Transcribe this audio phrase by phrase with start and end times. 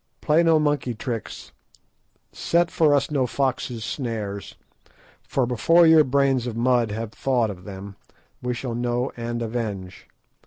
[0.19, 1.51] Play us no monkey tricks,
[2.31, 4.55] set for us no foxes' snares,
[5.21, 7.97] for before your brains of mud have thought of them
[8.41, 10.07] we shall know and avenge.